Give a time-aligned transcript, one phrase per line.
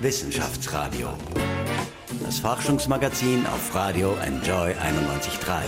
[0.00, 1.08] Wissenschaftsradio.
[2.22, 5.62] Das Forschungsmagazin auf Radio Enjoy 91.3.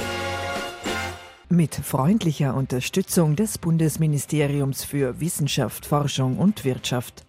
[1.48, 7.24] Mit freundlicher Unterstützung des Bundesministeriums für Wissenschaft, Forschung und Wirtschaft.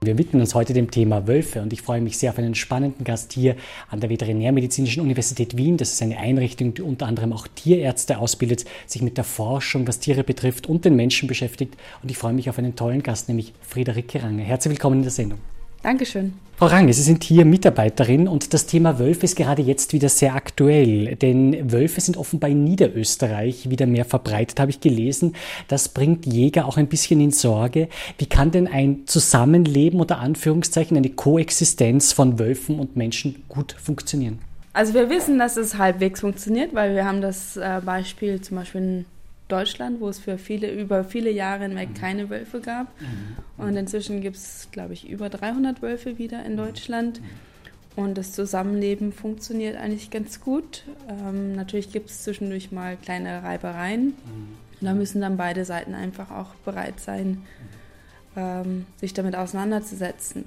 [0.00, 3.04] Wir widmen uns heute dem Thema Wölfe und ich freue mich sehr auf einen spannenden
[3.04, 3.56] Gast hier
[3.90, 5.76] an der Veterinärmedizinischen Universität Wien.
[5.76, 9.98] Das ist eine Einrichtung, die unter anderem auch Tierärzte ausbildet, sich mit der Forschung, was
[9.98, 11.76] Tiere betrifft und den Menschen beschäftigt.
[12.02, 14.42] Und ich freue mich auf einen tollen Gast, nämlich Friederike Range.
[14.42, 15.40] Herzlich willkommen in der Sendung.
[15.82, 16.34] Dankeschön.
[16.58, 20.34] Frau Range, Sie sind hier Mitarbeiterin und das Thema Wölfe ist gerade jetzt wieder sehr
[20.34, 25.36] aktuell, denn Wölfe sind offenbar in Niederösterreich wieder mehr verbreitet, habe ich gelesen.
[25.68, 27.88] Das bringt Jäger auch ein bisschen in Sorge.
[28.18, 34.40] Wie kann denn ein Zusammenleben unter Anführungszeichen, eine Koexistenz von Wölfen und Menschen gut funktionieren?
[34.72, 38.80] Also wir wissen, dass es halbwegs funktioniert, weil wir haben das äh, Beispiel zum Beispiel
[38.80, 39.04] in
[39.48, 42.88] Deutschland, wo es für viele, über viele Jahre hinweg keine Wölfe gab.
[43.00, 43.64] Mhm.
[43.64, 47.20] Und inzwischen gibt es, glaube ich, über 300 Wölfe wieder in Deutschland.
[47.96, 50.84] Und das Zusammenleben funktioniert eigentlich ganz gut.
[51.08, 54.14] Ähm, natürlich gibt es zwischendurch mal kleine Reibereien.
[54.80, 57.42] Und da müssen dann beide Seiten einfach auch bereit sein,
[58.36, 60.44] ähm, sich damit auseinanderzusetzen.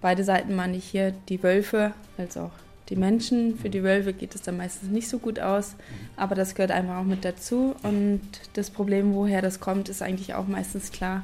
[0.00, 2.52] Beide Seiten meine ich hier die Wölfe als auch
[2.92, 3.56] die Menschen.
[3.56, 5.76] Für die Wölfe geht es dann meistens nicht so gut aus,
[6.16, 7.74] aber das gehört einfach auch mit dazu.
[7.82, 8.20] Und
[8.52, 11.22] das Problem, woher das kommt, ist eigentlich auch meistens klar.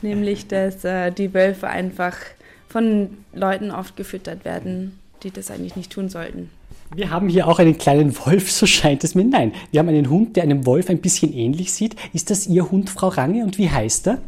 [0.00, 2.16] Nämlich, dass äh, die Wölfe einfach
[2.68, 6.50] von Leuten oft gefüttert werden, die das eigentlich nicht tun sollten.
[6.94, 9.24] Wir haben hier auch einen kleinen Wolf, so scheint es mir.
[9.24, 11.96] Nein, wir haben einen Hund, der einem Wolf ein bisschen ähnlich sieht.
[12.12, 14.18] Ist das Ihr Hund, Frau Range, und wie heißt er?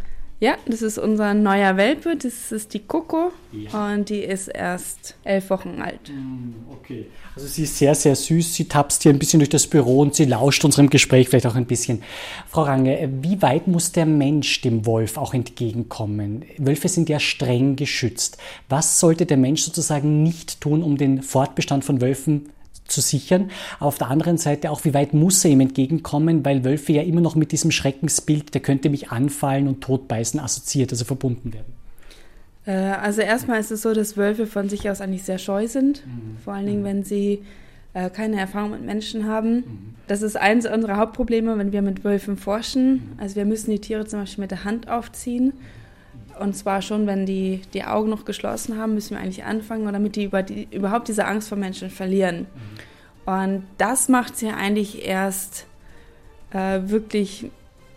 [0.43, 2.17] Ja, das ist unser neuer Welpe.
[2.17, 3.95] Das ist die Coco ja.
[3.95, 6.11] und die ist erst elf Wochen alt.
[6.13, 7.07] Mm, okay.
[7.37, 8.53] Also sie ist sehr, sehr süß.
[8.53, 11.55] Sie tapst hier ein bisschen durch das Büro und sie lauscht unserem Gespräch vielleicht auch
[11.55, 12.03] ein bisschen.
[12.49, 16.45] Frau Range, wie weit muss der Mensch dem Wolf auch entgegenkommen?
[16.59, 18.37] Wölfe sind ja streng geschützt.
[18.69, 22.49] Was sollte der Mensch sozusagen nicht tun, um den Fortbestand von Wölfen
[22.87, 23.51] zu sichern.
[23.81, 27.21] Auf der anderen Seite auch, wie weit muss er ihm entgegenkommen, weil Wölfe ja immer
[27.21, 31.73] noch mit diesem Schreckensbild, der könnte mich anfallen und totbeißen, assoziiert, also verbunden werden.
[32.67, 36.07] Äh, also erstmal ist es so, dass Wölfe von sich aus eigentlich sehr scheu sind,
[36.07, 36.37] mhm.
[36.45, 36.87] vor allen Dingen, mhm.
[36.87, 37.43] wenn sie
[37.95, 39.55] äh, keine Erfahrung mit Menschen haben.
[39.55, 39.95] Mhm.
[40.07, 42.93] Das ist eines unserer Hauptprobleme, wenn wir mit Wölfen forschen.
[42.93, 43.01] Mhm.
[43.19, 45.53] Also wir müssen die Tiere zum Beispiel mit der Hand aufziehen.
[46.39, 50.17] Und zwar schon, wenn die die Augen noch geschlossen haben, müssen wir eigentlich anfangen, damit
[50.17, 52.47] die, über die überhaupt diese Angst vor Menschen verlieren.
[53.25, 55.67] Und das macht sie eigentlich erst
[56.53, 57.51] äh, wirklich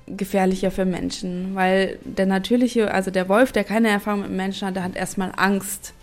[0.07, 4.75] gefährlicher für Menschen, weil der natürliche, also der Wolf, der keine Erfahrung mit Menschen hat,
[4.75, 5.93] der hat erstmal Angst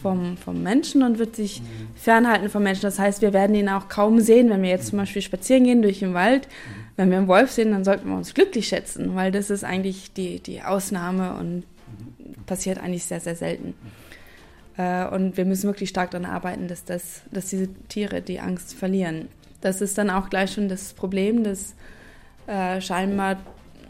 [0.00, 1.62] vom, vom Menschen und wird sich
[1.94, 2.82] fernhalten vom Menschen.
[2.82, 5.82] Das heißt, wir werden ihn auch kaum sehen, wenn wir jetzt zum Beispiel spazieren gehen
[5.82, 6.48] durch den Wald.
[6.96, 10.12] Wenn wir einen Wolf sehen, dann sollten wir uns glücklich schätzen, weil das ist eigentlich
[10.12, 11.64] die, die Ausnahme und
[12.46, 13.74] passiert eigentlich sehr, sehr selten.
[14.76, 18.74] Äh, und wir müssen wirklich stark daran arbeiten, dass, das, dass diese Tiere die Angst
[18.74, 19.28] verlieren.
[19.60, 21.74] Das ist dann auch gleich schon das Problem, das
[22.46, 23.38] äh, scheinbar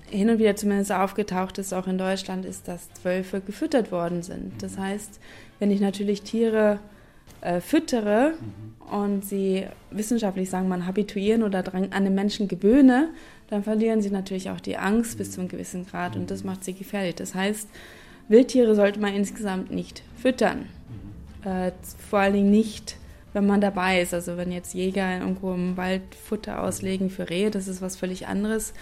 [0.09, 4.63] hin und wieder zumindest aufgetaucht ist, auch in Deutschland, ist, dass Wölfe gefüttert worden sind.
[4.63, 5.19] Das heißt,
[5.59, 6.79] wenn ich natürlich Tiere
[7.45, 8.95] äh, füttere mhm.
[8.95, 13.11] und sie wissenschaftlich sagen man habituieren oder an den Menschen gewöhne,
[13.49, 16.65] dann verlieren sie natürlich auch die Angst bis zu einem gewissen Grad und das macht
[16.65, 17.15] sie gefährlich.
[17.15, 17.69] Das heißt,
[18.29, 20.67] Wildtiere sollte man insgesamt nicht füttern.
[21.45, 21.73] Äh,
[22.11, 22.97] vor allen Dingen nicht,
[23.35, 24.15] wenn man dabei ist.
[24.15, 28.27] Also wenn jetzt Jäger irgendwo im Wald Futter auslegen für Rehe, das ist was völlig
[28.27, 28.73] anderes,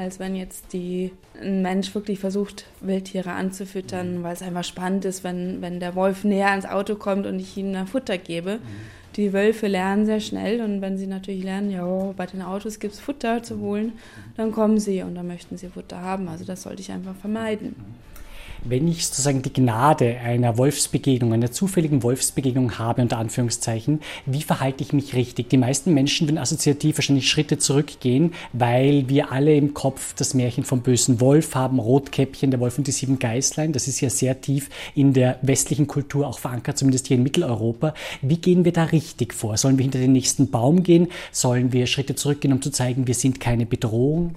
[0.00, 5.24] als wenn jetzt die, ein Mensch wirklich versucht, Wildtiere anzufüttern, weil es einfach spannend ist,
[5.24, 8.58] wenn, wenn der Wolf näher ans Auto kommt und ich ihm dann Futter gebe.
[9.16, 11.84] Die Wölfe lernen sehr schnell und wenn sie natürlich lernen, ja,
[12.16, 13.92] bei den Autos gibt es Futter zu holen,
[14.36, 16.28] dann kommen sie und dann möchten sie Futter haben.
[16.28, 17.74] Also das sollte ich einfach vermeiden
[18.64, 24.82] wenn ich sozusagen die Gnade einer Wolfsbegegnung, einer zufälligen Wolfsbegegnung habe, unter Anführungszeichen, wie verhalte
[24.82, 25.48] ich mich richtig?
[25.48, 30.64] Die meisten Menschen würden assoziativ wahrscheinlich Schritte zurückgehen, weil wir alle im Kopf das Märchen
[30.64, 33.72] vom bösen Wolf haben, Rotkäppchen, der Wolf und die sieben Geißlein.
[33.72, 37.94] Das ist ja sehr tief in der westlichen Kultur auch verankert, zumindest hier in Mitteleuropa.
[38.22, 39.56] Wie gehen wir da richtig vor?
[39.56, 41.08] Sollen wir hinter den nächsten Baum gehen?
[41.32, 44.34] Sollen wir Schritte zurückgehen, um zu zeigen, wir sind keine Bedrohung?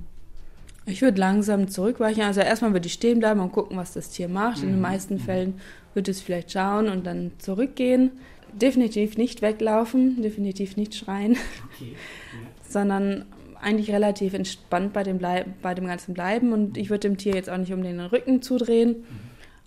[0.86, 2.24] Ich würde langsam zurückweichen.
[2.24, 4.62] Also erstmal würde ich stehen bleiben und gucken, was das Tier macht.
[4.62, 4.82] In den mhm.
[4.82, 5.60] meisten Fällen
[5.94, 8.12] würde es vielleicht schauen und dann zurückgehen.
[8.52, 11.94] Definitiv nicht weglaufen, definitiv nicht schreien, okay.
[11.94, 12.50] ja.
[12.70, 13.26] sondern
[13.62, 16.52] eigentlich relativ entspannt bei dem, bei dem Ganzen bleiben.
[16.52, 19.06] Und ich würde dem Tier jetzt auch nicht um den Rücken zudrehen, mhm.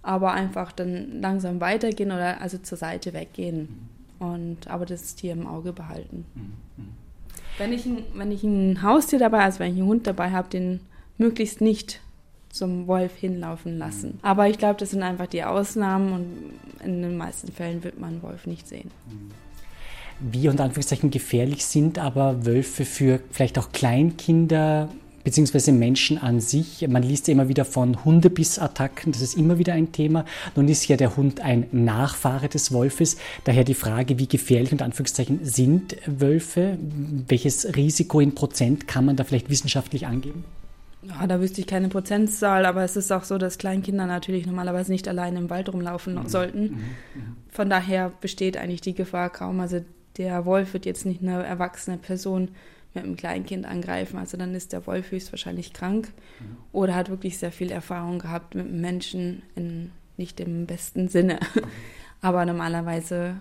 [0.03, 3.89] aber einfach dann langsam weitergehen oder also zur Seite weggehen.
[4.21, 4.27] Mhm.
[4.27, 6.27] Und aber das Tier im Auge behalten.
[6.35, 6.43] Mhm.
[6.77, 6.89] mhm.
[7.59, 10.51] Wenn ich, ein, wenn ich ein Haustier dabei, also wenn ich einen Hund dabei habe,
[10.51, 10.81] den
[11.19, 12.01] möglichst nicht
[12.51, 14.19] zum Wolf hinlaufen lassen.
[14.23, 18.15] Aber ich glaube, das sind einfach die Ausnahmen und in den meisten Fällen wird man
[18.15, 18.91] einen Wolf nicht sehen.
[20.21, 24.89] Wie unter Anführungszeichen gefährlich sind aber Wölfe für vielleicht auch Kleinkinder
[25.27, 26.87] beziehungsweise Menschen an sich.
[26.89, 30.25] Man liest ja immer wieder von Hundebissattacken, das ist immer wieder ein Thema.
[30.55, 33.17] Nun ist ja der Hund ein Nachfahre des Wolfes.
[33.43, 36.79] Daher die Frage, wie gefährlich unter Anführungszeichen sind Wölfe?
[37.27, 40.45] Welches Risiko in Prozent kann man da vielleicht wissenschaftlich angeben?
[41.02, 44.90] Ja, da wüsste ich keine Prozentzahl, aber es ist auch so, dass Kleinkinder natürlich normalerweise
[44.90, 46.28] nicht alleine im Wald rumlaufen mhm.
[46.28, 46.62] sollten.
[46.62, 46.69] Mhm.
[46.69, 47.37] mhm.
[47.50, 49.60] Von daher besteht eigentlich die Gefahr kaum.
[49.60, 49.82] Also
[50.19, 52.50] der Wolf wird jetzt nicht eine erwachsene Person
[52.94, 54.19] mit einem Kleinkind angreifen.
[54.19, 56.08] Also dann ist der Wolf höchstwahrscheinlich krank
[56.40, 56.56] mhm.
[56.72, 61.38] oder hat wirklich sehr viel Erfahrung gehabt mit Menschen in nicht im besten Sinne.
[61.54, 61.60] Mhm.
[62.22, 63.37] Aber normalerweise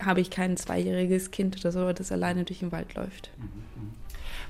[0.00, 3.30] habe ich kein zweijähriges Kind oder so, das alleine durch den Wald läuft.
[3.38, 3.92] Mhm.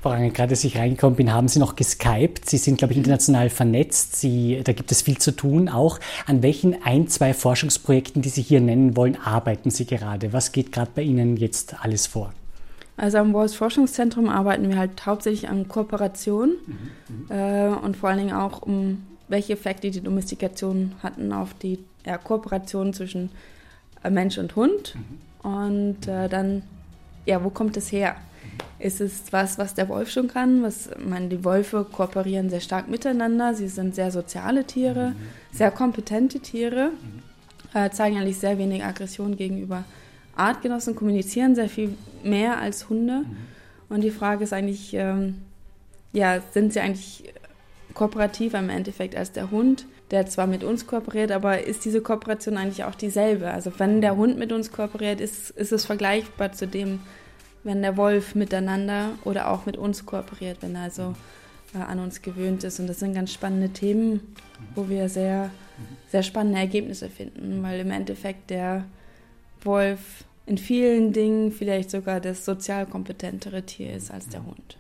[0.04, 0.10] Mhm.
[0.10, 2.48] Range, gerade als ich reingekommen bin, haben Sie noch geskypt.
[2.48, 4.16] Sie sind, glaube ich, international vernetzt.
[4.16, 5.98] Sie, da gibt es viel zu tun auch.
[6.26, 10.32] An welchen ein, zwei Forschungsprojekten, die Sie hier nennen wollen, arbeiten Sie gerade?
[10.32, 12.32] Was geht gerade bei Ihnen jetzt alles vor?
[12.96, 18.18] Also am Walls Forschungszentrum arbeiten wir halt hauptsächlich an Kooperation mhm, äh, und vor allen
[18.18, 23.30] Dingen auch um welche Effekte die Domestikation hatten auf die ja, Kooperation zwischen
[24.02, 24.96] äh, Mensch und Hund.
[24.96, 25.48] Mhm.
[25.48, 26.62] Und äh, dann,
[27.24, 28.16] ja, wo kommt es her?
[28.78, 30.62] Ist es was, was der Wolf schon kann?
[30.62, 33.54] Was, meine, die Wölfe kooperieren sehr stark miteinander.
[33.54, 35.16] Sie sind sehr soziale Tiere, mhm.
[35.56, 37.78] sehr kompetente Tiere, mhm.
[37.78, 39.84] äh, zeigen eigentlich sehr wenig Aggression gegenüber
[40.38, 43.24] Artgenossen kommunizieren sehr viel mehr als Hunde.
[43.24, 43.36] Mhm.
[43.88, 45.42] Und die Frage ist eigentlich, ähm,
[46.12, 47.32] ja, sind sie eigentlich
[47.94, 52.56] kooperativ im Endeffekt als der Hund, der zwar mit uns kooperiert, aber ist diese Kooperation
[52.56, 53.50] eigentlich auch dieselbe?
[53.50, 57.00] Also wenn der Hund mit uns kooperiert, ist, ist es vergleichbar zu dem,
[57.64, 61.14] wenn der Wolf miteinander oder auch mit uns kooperiert, wenn er also
[61.74, 62.80] äh, an uns gewöhnt ist.
[62.80, 64.34] Und das sind ganz spannende Themen,
[64.74, 65.50] wo wir sehr,
[66.10, 68.84] sehr spannende Ergebnisse finden, weil im Endeffekt der
[69.62, 74.77] Wolf in vielen Dingen vielleicht sogar das sozial kompetentere Tier ist als der Hund.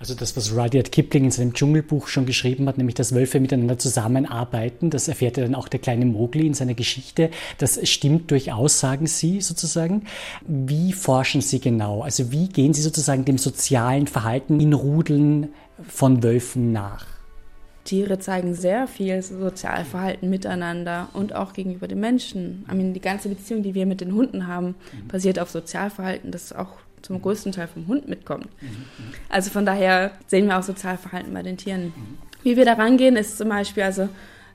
[0.00, 3.78] Also das, was Rudyard Kipling in seinem Dschungelbuch schon geschrieben hat, nämlich dass Wölfe miteinander
[3.78, 7.30] zusammenarbeiten, das erfährt ja dann auch der kleine Mowgli in seiner Geschichte.
[7.58, 10.06] Das stimmt durchaus, sagen Sie sozusagen.
[10.46, 12.00] Wie forschen Sie genau?
[12.00, 15.50] Also wie gehen Sie sozusagen dem sozialen Verhalten in Rudeln
[15.86, 17.04] von Wölfen nach?
[17.84, 22.64] Tiere zeigen sehr viel Sozialverhalten miteinander und auch gegenüber den Menschen.
[22.72, 24.76] I mean, die ganze Beziehung, die wir mit den Hunden haben,
[25.08, 28.48] basiert auf Sozialverhalten, das auch zum größten Teil vom Hund mitkommt.
[29.28, 31.92] Also von daher sehen wir auch Sozialverhalten bei den Tieren.
[32.42, 34.08] Wie wir da rangehen, ist zum Beispiel, also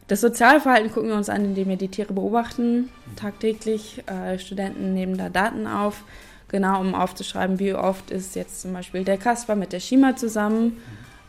[0.07, 4.03] das Sozialverhalten gucken wir uns an, indem wir die Tiere beobachten, tagtäglich.
[4.07, 6.03] Äh, Studenten nehmen da Daten auf,
[6.47, 10.77] genau um aufzuschreiben, wie oft ist jetzt zum Beispiel der Kasper mit der Shima zusammen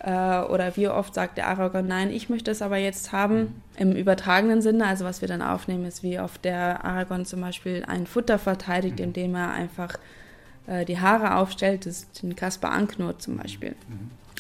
[0.00, 3.92] äh, oder wie oft sagt der Aragon, nein, ich möchte es aber jetzt haben, im
[3.92, 4.86] übertragenen Sinne.
[4.86, 9.00] Also was wir dann aufnehmen, ist, wie oft der Aragon zum Beispiel ein Futter verteidigt,
[9.00, 9.98] indem er einfach
[10.66, 13.74] äh, die Haare aufstellt, das den Kasper anknurrt zum Beispiel.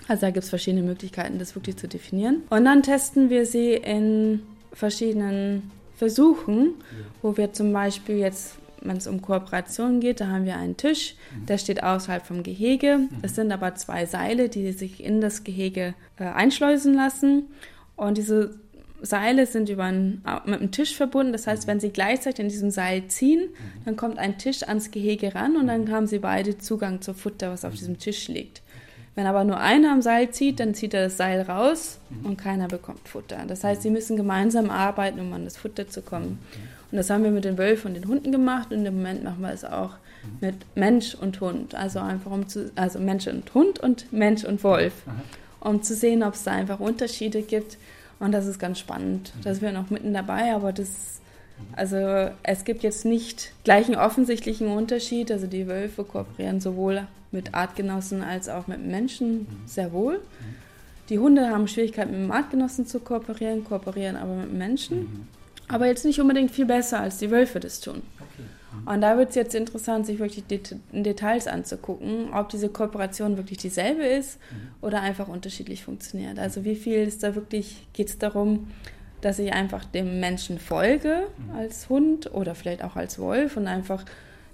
[0.08, 2.42] Also da gibt es verschiedene Möglichkeiten, das wirklich zu definieren.
[2.50, 4.42] Und dann testen wir sie in
[4.72, 6.74] verschiedenen Versuchen,
[7.22, 11.16] wo wir zum Beispiel jetzt wenn es um Kooperation geht, da haben wir einen Tisch,
[11.48, 13.00] der steht außerhalb vom Gehege.
[13.22, 17.48] Es sind aber zwei Seile, die sich in das Gehege äh, einschleusen lassen.
[17.96, 18.54] Und diese
[19.02, 21.32] Seile sind über einen, mit einem Tisch verbunden.
[21.32, 23.50] Das heißt, wenn sie gleichzeitig in diesem Seil ziehen,
[23.84, 27.50] dann kommt ein Tisch ans Gehege ran und dann haben sie beide Zugang zu Futter,
[27.50, 28.62] was auf diesem Tisch liegt.
[29.16, 32.68] Wenn aber nur einer am Seil zieht, dann zieht er das Seil raus und keiner
[32.68, 33.44] bekommt Futter.
[33.48, 36.38] Das heißt, sie müssen gemeinsam arbeiten, um an das Futter zu kommen.
[36.90, 39.40] Und das haben wir mit den Wölfen und den Hunden gemacht und im Moment machen
[39.40, 39.92] wir es auch
[40.40, 41.74] mit Mensch und Hund.
[41.74, 44.92] Also einfach um zu, also Mensch und Hund und Mensch und Wolf.
[45.60, 47.78] Um zu sehen, ob es da einfach Unterschiede gibt.
[48.18, 49.32] Und das ist ganz spannend.
[49.42, 51.20] Da sind wir noch mitten dabei, aber das,
[51.74, 55.30] also es gibt jetzt nicht gleich einen offensichtlichen Unterschied.
[55.30, 60.20] Also die Wölfe kooperieren sowohl mit Artgenossen als auch mit Menschen sehr wohl.
[61.08, 65.28] Die Hunde haben Schwierigkeiten mit Artgenossen zu kooperieren, kooperieren aber mit Menschen
[65.68, 68.02] aber jetzt nicht unbedingt viel besser, als die Wölfe das tun.
[68.84, 73.58] Und da wird es jetzt interessant, sich wirklich Det Details anzugucken, ob diese Kooperation wirklich
[73.58, 74.84] dieselbe ist mhm.
[74.86, 76.38] oder einfach unterschiedlich funktioniert.
[76.38, 78.68] Also wie viel ist da wirklich, geht es darum,
[79.20, 81.56] dass ich einfach dem Menschen folge mhm.
[81.56, 84.04] als Hund oder vielleicht auch als Wolf und einfach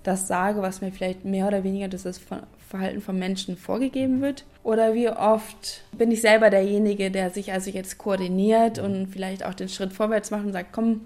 [0.02, 2.20] das sage, was mir vielleicht mehr oder weniger das
[2.68, 4.44] Verhalten von Menschen vorgegeben wird?
[4.64, 9.54] Oder wie oft bin ich selber derjenige, der sich also jetzt koordiniert und vielleicht auch
[9.54, 11.02] den Schritt vorwärts macht und sagt, komm,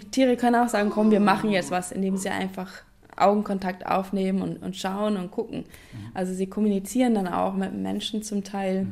[0.00, 2.82] die Tiere können auch sagen, komm, wir machen jetzt was, indem sie einfach
[3.16, 5.64] Augenkontakt aufnehmen und, und schauen und gucken.
[6.14, 8.86] Also sie kommunizieren dann auch mit Menschen zum Teil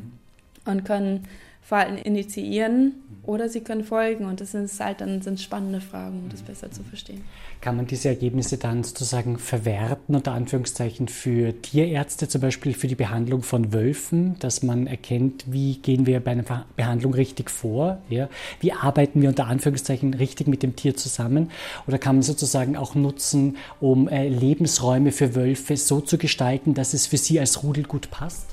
[0.66, 1.26] und können
[1.62, 4.24] Verhalten initiieren oder sie können folgen.
[4.24, 7.22] Und das sind halt dann sind spannende Fragen, um das besser zu verstehen.
[7.60, 12.94] Kann man diese Ergebnisse dann sozusagen verwerten, unter Anführungszeichen, für Tierärzte, zum Beispiel für die
[12.94, 17.98] Behandlung von Wölfen, dass man erkennt, wie gehen wir bei einer Behandlung richtig vor?
[18.08, 18.28] Ja?
[18.60, 21.50] Wie arbeiten wir unter Anführungszeichen richtig mit dem Tier zusammen?
[21.86, 26.94] Oder kann man sozusagen auch nutzen, um äh, Lebensräume für Wölfe so zu gestalten, dass
[26.94, 28.46] es für sie als Rudel gut passt?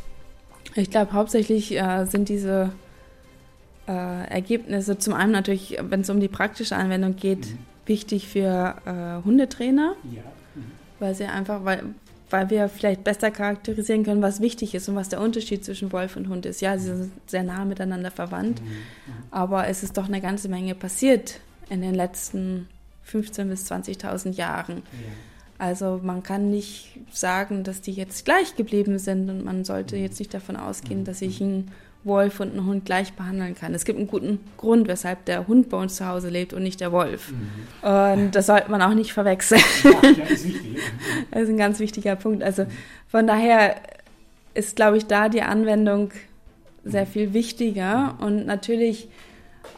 [0.75, 2.73] Ich glaube, hauptsächlich äh, sind diese
[3.87, 7.57] äh, Ergebnisse zum einen natürlich, wenn es um die praktische Anwendung geht, mhm.
[7.85, 10.21] wichtig für äh, Hundetrainer, ja.
[10.55, 10.71] mhm.
[10.99, 11.83] weil sie einfach, weil,
[12.29, 16.17] weil wir vielleicht besser charakterisieren können, was wichtig ist und was der Unterschied zwischen Wolf
[16.17, 16.61] und Hund ist.
[16.61, 18.67] Ja, sie sind sehr nah miteinander verwandt, mhm.
[18.67, 19.13] mhm.
[19.31, 21.39] aber es ist doch eine ganze Menge passiert
[21.69, 22.67] in den letzten
[23.09, 24.77] 15.000 bis 20.000 Jahren.
[24.77, 25.09] Ja.
[25.59, 30.03] Also man kann nicht sagen, dass die jetzt gleich geblieben sind und man sollte mhm.
[30.03, 31.71] jetzt nicht davon ausgehen, dass ich ein
[32.07, 33.73] Wolf und einen Hund gleich behandeln kann.
[33.73, 36.79] Es gibt einen guten Grund, weshalb der Hund bei uns zu Hause lebt und nicht
[36.79, 37.31] der Wolf.
[37.31, 37.87] Mhm.
[37.87, 39.61] Und das sollte man auch nicht verwechseln.
[39.83, 40.77] Ja, das ist wichtig.
[41.31, 42.43] Das ist ein ganz wichtiger Punkt.
[42.43, 42.65] Also
[43.07, 43.75] von daher
[44.53, 46.11] ist, glaube ich, da die Anwendung
[46.83, 47.09] sehr mhm.
[47.09, 48.17] viel wichtiger.
[48.19, 49.09] Und natürlich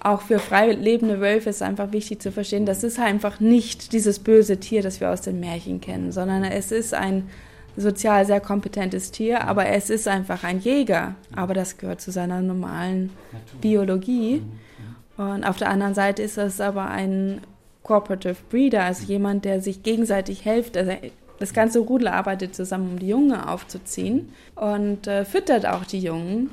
[0.01, 4.19] auch für frei lebende Wölfe ist einfach wichtig zu verstehen, das ist einfach nicht dieses
[4.19, 7.29] böse Tier, das wir aus den Märchen kennen, sondern es ist ein
[7.77, 11.15] sozial sehr kompetentes Tier, aber es ist einfach ein Jäger.
[11.35, 13.11] Aber das gehört zu seiner normalen
[13.61, 14.41] Biologie.
[15.17, 17.41] Mhm, Und auf der anderen Seite ist es aber ein
[17.83, 20.77] Cooperative Breeder, also jemand, der sich gegenseitig hilft.
[20.77, 20.91] Also
[21.39, 26.49] das ganze Rudel arbeitet zusammen, um die Jungen aufzuziehen und äh, füttert auch die Jungen.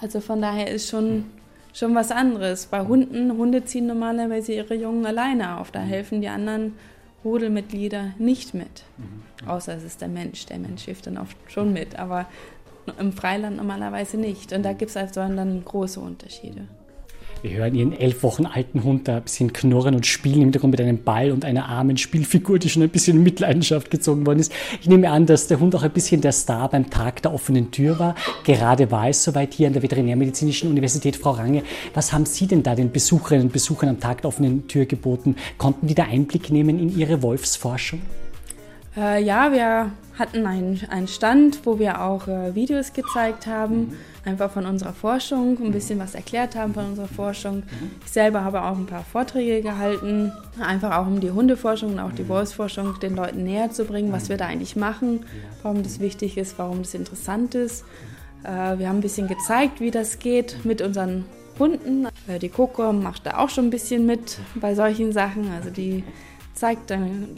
[0.00, 1.26] Also von daher ist schon,
[1.74, 2.66] schon was anderes.
[2.66, 5.72] Bei Hunden, Hunde ziehen normalerweise ihre Jungen alleine auf.
[5.72, 6.74] Da helfen die anderen
[7.24, 8.84] Rudelmitglieder nicht mit.
[8.96, 9.48] Mhm.
[9.48, 10.46] Außer es ist der Mensch.
[10.46, 12.26] Der Mensch hilft dann oft schon mit, aber
[12.98, 14.52] im Freiland normalerweise nicht.
[14.52, 16.66] Und da gibt es also dann große Unterschiede.
[17.42, 20.72] Wir hören ihren elf Wochen alten Hund da ein bisschen knurren und spielen im Hintergrund
[20.72, 24.40] mit einem Ball und einer armen Spielfigur, die schon ein bisschen in Mitleidenschaft gezogen worden
[24.40, 24.52] ist.
[24.80, 27.70] Ich nehme an, dass der Hund auch ein bisschen der Star beim Tag der offenen
[27.70, 28.14] Tür war.
[28.44, 31.16] Gerade war es soweit hier an der Veterinärmedizinischen Universität.
[31.16, 31.62] Frau Range,
[31.94, 35.36] was haben Sie denn da den Besucherinnen und Besuchern am Tag der offenen Tür geboten?
[35.56, 38.00] Konnten die da Einblick nehmen in Ihre Wolfsforschung?
[38.96, 43.92] Äh, ja, wir hatten einen, Stand, wo wir auch äh, Videos gezeigt haben, mhm.
[44.24, 47.56] Einfach von unserer Forschung, ein bisschen was erklärt haben von unserer Forschung.
[47.56, 47.90] Mhm.
[48.04, 52.12] Ich selber habe auch ein paar Vorträge gehalten, einfach auch um die Hundeforschung und auch
[52.12, 55.24] die Wolfsforschung den Leuten näher zu bringen, was wir da eigentlich machen,
[55.62, 57.84] warum das wichtig ist, warum das interessant ist.
[58.44, 61.24] Äh, wir haben ein bisschen gezeigt, wie das geht mit unseren
[61.58, 62.06] Hunden.
[62.28, 66.04] Äh, die Coco macht da auch schon ein bisschen mit bei solchen Sachen, also die
[66.54, 67.28] zeigt dann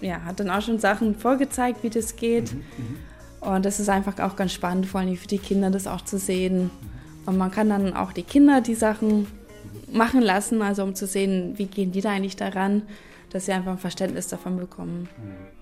[0.00, 2.52] ja, hat dann auch schon Sachen vorgezeigt, wie das geht.
[2.52, 2.96] Mhm, mhm,
[3.40, 6.18] und das ist einfach auch ganz spannend, vor allem für die Kinder das auch zu
[6.18, 6.70] sehen.
[7.26, 9.26] Und man kann dann auch die Kinder die Sachen
[9.92, 12.82] machen lassen, also um zu sehen, wie gehen die da eigentlich daran,
[13.30, 15.08] dass sie einfach ein Verständnis davon bekommen.
[15.16, 15.59] Mhm.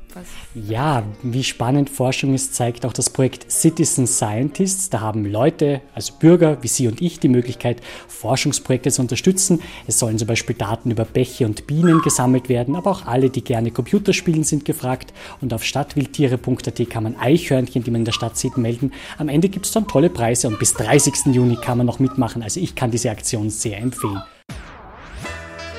[0.55, 4.91] Ja, wie spannend Forschung ist, zeigt auch das Projekt Citizen Scientists.
[4.91, 9.61] Da haben Leute, also Bürger wie Sie und ich, die Möglichkeit, Forschungsprojekte zu unterstützen.
[9.87, 13.45] Es sollen zum Beispiel Daten über Bäche und Bienen gesammelt werden, aber auch alle, die
[13.45, 15.13] gerne Computer spielen, sind gefragt.
[15.41, 18.93] Und auf stadtwildtiere.at kann man Eichhörnchen, die man in der Stadt sieht, melden.
[19.19, 21.35] Am Ende gibt es dann tolle Preise und bis 30.
[21.35, 22.43] Juni kann man noch mitmachen.
[22.43, 24.23] Also ich kann diese Aktion sehr empfehlen.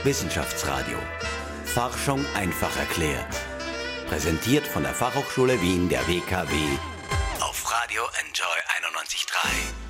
[0.04, 0.98] Wissenschaftsradio.
[1.66, 3.49] Forschung einfach erklärt.
[4.10, 6.56] Präsentiert von der Fachhochschule Wien der WKW
[7.42, 9.89] auf Radio Enjoy 91.3.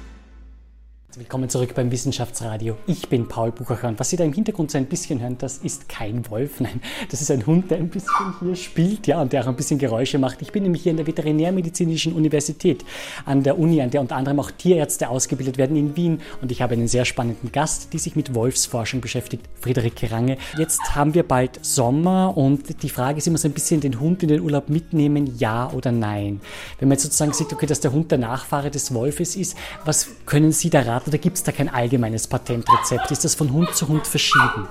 [1.18, 2.78] Willkommen zurück beim Wissenschaftsradio.
[2.86, 5.58] Ich bin Paul Buchacher und was Sie da im Hintergrund so ein bisschen hören, das
[5.58, 9.34] ist kein Wolf, nein, das ist ein Hund, der ein bisschen hier spielt, ja, und
[9.34, 10.44] der auch ein bisschen Geräusche macht.
[10.44, 12.86] Ich bin nämlich hier an der Veterinärmedizinischen Universität,
[13.26, 16.62] an der Uni, an der unter anderem auch Tierärzte ausgebildet werden in Wien und ich
[16.62, 20.38] habe einen sehr spannenden Gast, die sich mit Wolfsforschung beschäftigt, Friederike Range.
[20.60, 24.22] Jetzt haben wir bald Sommer und die Frage ist immer so ein bisschen, den Hund
[24.22, 26.40] in den Urlaub mitnehmen, ja oder nein?
[26.78, 30.10] Wenn man jetzt sozusagen sieht, okay, dass der Hund der Nachfahre des Wolfes ist, was
[30.28, 30.99] können Sie da raten?
[31.08, 33.12] Oder gibt es da kein allgemeines Patentrezept?
[33.12, 34.68] Ist das von Hund zu Hund verschieden?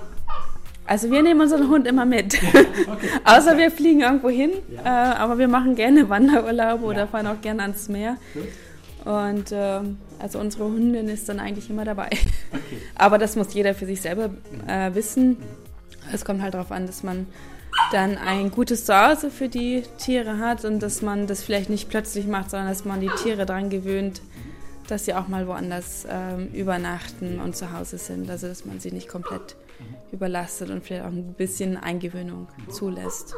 [0.86, 2.38] Also wir nehmen unseren Hund immer mit.
[2.88, 3.10] Okay.
[3.24, 4.50] Außer wir fliegen irgendwo hin.
[4.70, 5.12] Ja.
[5.12, 6.88] Äh, aber wir machen gerne Wanderurlaube ja.
[6.88, 8.16] oder fahren auch gerne ans Meer.
[8.32, 8.44] Gut.
[9.04, 9.80] Und äh,
[10.18, 12.06] also unsere Hündin ist dann eigentlich immer dabei.
[12.06, 12.78] Okay.
[12.94, 14.30] Aber das muss jeder für sich selber
[14.66, 15.36] äh, wissen.
[16.12, 17.26] Es kommt halt darauf an, dass man
[17.92, 22.26] dann ein gutes Zuhause für die Tiere hat und dass man das vielleicht nicht plötzlich
[22.26, 24.20] macht, sondern dass man die Tiere daran gewöhnt,
[24.90, 28.28] dass sie auch mal woanders ähm, übernachten und zu Hause sind.
[28.30, 29.94] Also dass man sie nicht komplett mhm.
[30.12, 33.34] überlastet und vielleicht auch ein bisschen Eingewöhnung zulässt.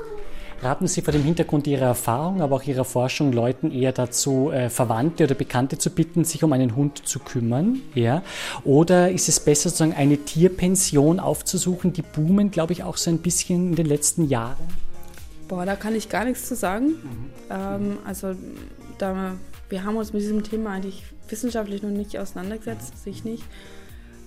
[0.63, 4.69] Raten Sie vor dem Hintergrund Ihrer Erfahrung, aber auch Ihrer Forschung Leuten eher dazu, äh,
[4.69, 7.81] Verwandte oder Bekannte zu bitten, sich um einen Hund zu kümmern?
[7.95, 8.23] Ja?
[8.65, 11.95] Oder ist es besser, sozusagen eine Tierpension aufzusuchen?
[11.95, 14.69] Die boomen, glaube ich, auch so ein bisschen in den letzten Jahren.
[15.49, 16.89] Boah, da kann ich gar nichts zu sagen.
[16.89, 17.31] Mhm.
[17.51, 18.35] Ähm, also
[18.99, 19.33] da,
[19.71, 23.45] wir haben uns mit diesem Thema eigentlich wissenschaftlich noch nicht auseinandergesetzt, sich nicht.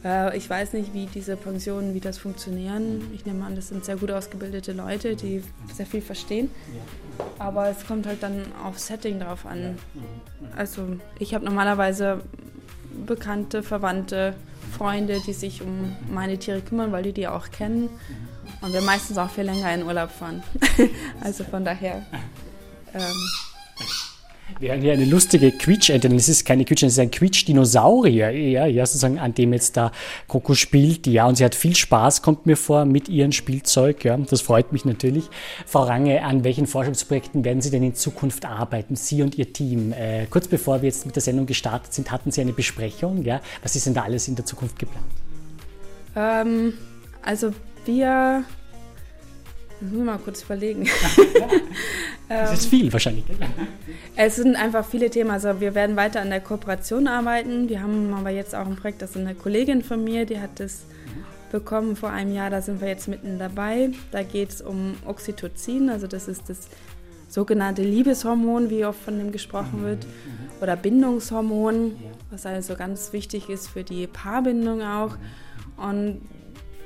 [0.04, 3.02] Äh, ich weiß nicht, wie diese Pensionen, wie das funktionieren.
[3.14, 6.50] Ich nehme an, das sind sehr gut ausgebildete Leute, die sehr viel verstehen.
[7.40, 9.78] Aber es kommt halt dann auf Setting drauf an.
[10.56, 12.22] Also ich habe normalerweise
[13.06, 14.36] Bekannte, Verwandte,
[14.78, 17.90] Freunde, die sich um meine Tiere kümmern, weil die die auch kennen.
[18.62, 20.42] Und wir meistens auch viel länger in Urlaub fahren.
[21.22, 22.06] also von daher.
[22.94, 23.02] Ähm,
[24.60, 28.66] wir haben hier eine lustige Quietschente, das ist keine Quietschente, es ist ein Quietschdinosaurier, ja,
[28.66, 29.92] ja, sozusagen, an dem jetzt da
[30.28, 34.18] Coco spielt, ja, und sie hat viel Spaß, kommt mir vor, mit ihrem Spielzeug, ja,
[34.18, 35.26] das freut mich natürlich.
[35.66, 39.94] Frau Range, an welchen Forschungsprojekten werden Sie denn in Zukunft arbeiten, Sie und Ihr Team?
[39.94, 43.42] Äh, kurz bevor wir jetzt mit der Sendung gestartet sind, hatten Sie eine Besprechung, ja,
[43.62, 45.06] was ist denn da alles in der Zukunft geplant?
[46.16, 46.74] Ähm,
[47.22, 47.54] also
[47.86, 48.44] wir
[49.92, 50.86] muss mal kurz überlegen.
[52.30, 53.26] das ist viel wahrscheinlich.
[54.16, 55.32] Es sind einfach viele Themen.
[55.32, 57.70] Also wir werden weiter an der Kooperation arbeiten.
[57.70, 60.60] Wir haben aber jetzt auch ein Projekt, das ist eine Kollegin von mir, die hat
[60.60, 60.86] das
[61.52, 62.50] bekommen vor einem Jahr.
[62.50, 63.92] Da sind wir jetzt mitten dabei.
[64.12, 65.90] Da geht es um Oxytocin.
[65.90, 66.68] Also das ist das
[67.34, 70.06] sogenannte Liebeshormon, wie oft von dem gesprochen wird,
[70.62, 71.96] oder Bindungshormon,
[72.30, 75.16] was also ganz wichtig ist für die Paarbindung auch.
[75.78, 76.22] Und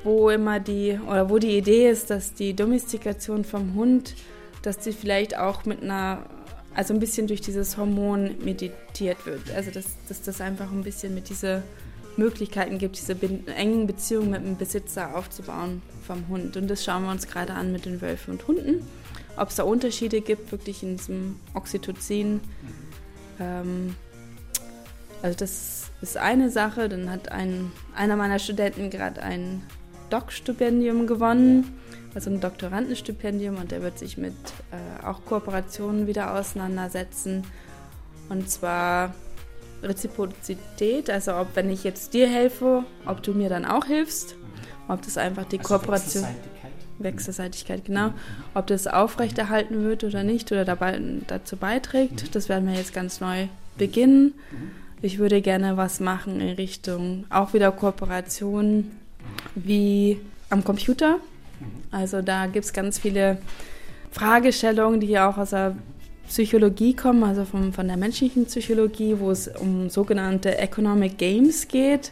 [0.03, 4.15] wo immer die, oder wo die Idee ist, dass die Domestikation vom Hund,
[4.61, 6.25] dass die vielleicht auch mit einer,
[6.73, 9.51] also ein bisschen durch dieses Hormon meditiert wird.
[9.55, 11.63] Also dass, dass das einfach ein bisschen mit diesen
[12.17, 13.15] Möglichkeiten gibt, diese
[13.55, 16.57] engen Beziehungen mit dem Besitzer aufzubauen vom Hund.
[16.57, 18.85] Und das schauen wir uns gerade an mit den Wölfen und Hunden.
[19.37, 22.41] Ob es da Unterschiede gibt, wirklich in diesem Oxytocin.
[23.39, 23.95] Ähm,
[25.21, 26.89] also das ist eine Sache.
[26.89, 29.61] Dann hat ein, einer meiner Studenten gerade ein
[30.09, 31.79] Doc-Stipendium gewonnen,
[32.15, 34.33] also ein Doktorandenstipendium und der wird sich mit
[34.71, 37.43] äh, auch Kooperationen wieder auseinandersetzen.
[38.29, 39.13] Und zwar
[39.83, 44.35] Reziprozität, also ob wenn ich jetzt dir helfe, ob du mir dann auch hilfst,
[44.87, 46.23] ob das einfach die also Kooperation.
[46.23, 46.71] Wechselseitigkeit.
[46.99, 48.13] Wechselseitigkeit, genau.
[48.55, 52.31] Ob das aufrechterhalten wird oder nicht oder dabei, dazu beiträgt, mhm.
[52.31, 54.33] das werden wir jetzt ganz neu beginnen.
[54.51, 54.71] Mhm.
[55.01, 58.91] Ich würde gerne was machen in Richtung auch wieder Kooperation
[59.65, 61.19] wie am Computer.
[61.91, 63.39] Also da gibt es ganz viele
[64.11, 65.75] Fragestellungen, die auch aus der
[66.27, 72.11] Psychologie kommen, also vom, von der menschlichen Psychologie, wo es um sogenannte Economic Games geht,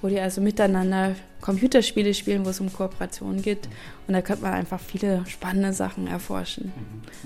[0.00, 3.68] wo die also miteinander Computerspiele spielen, wo es um Kooperation geht.
[4.06, 6.72] Und da könnte man einfach viele spannende Sachen erforschen.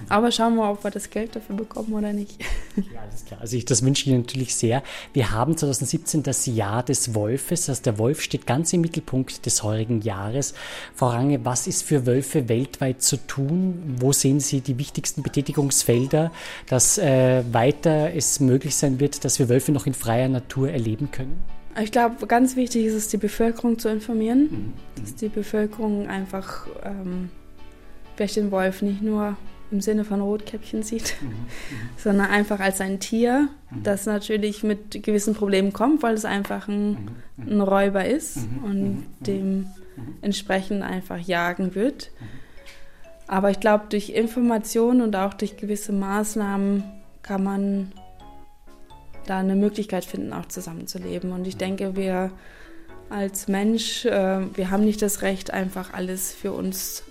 [0.08, 2.42] Aber schauen wir, ob wir das Geld dafür bekommen oder nicht.
[2.92, 3.40] Ja, alles klar.
[3.40, 4.82] Also ich, das wünsche ich Ihnen natürlich sehr.
[5.14, 7.70] Wir haben 2017 das Jahr des Wolfes.
[7.70, 10.52] Also der Wolf steht ganz im Mittelpunkt des heurigen Jahres.
[10.94, 13.96] Frau Range, was ist für Wölfe weltweit zu tun?
[13.98, 16.32] Wo sehen Sie die wichtigsten Betätigungsfelder,
[16.68, 21.10] dass äh, weiter es möglich sein wird, dass wir Wölfe noch in freier Natur erleben
[21.10, 21.55] können?
[21.82, 24.72] Ich glaube, ganz wichtig ist es, die Bevölkerung zu informieren, mhm.
[25.00, 27.30] dass die Bevölkerung einfach ähm,
[28.16, 29.36] vielleicht den Wolf nicht nur
[29.70, 31.28] im Sinne von Rotkäppchen sieht, mhm.
[31.28, 31.34] mhm.
[31.96, 33.82] sondern einfach als ein Tier, mhm.
[33.82, 36.96] das natürlich mit gewissen Problemen kommt, weil es einfach ein, mhm.
[37.36, 37.52] mhm.
[37.52, 39.66] ein Räuber ist und dem
[40.20, 42.10] entsprechend einfach jagen wird.
[43.26, 46.84] Aber ich glaube, durch Informationen und auch durch gewisse Maßnahmen
[47.22, 47.92] kann man
[49.26, 51.32] da eine Möglichkeit finden, auch zusammenzuleben.
[51.32, 52.30] Und ich denke, wir
[53.10, 57.04] als Mensch, äh, wir haben nicht das Recht, einfach alles für uns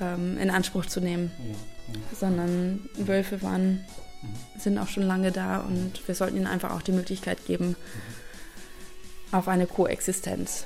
[0.00, 2.00] ähm, in Anspruch zu nehmen, ja, ja.
[2.18, 3.84] sondern Wölfe waren,
[4.22, 4.60] mhm.
[4.60, 7.76] sind auch schon lange da und wir sollten ihnen einfach auch die Möglichkeit geben
[9.32, 10.64] auf eine Koexistenz.